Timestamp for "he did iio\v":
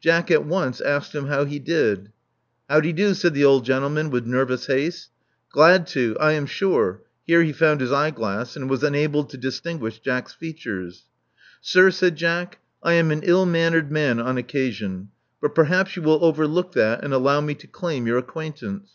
1.44-2.90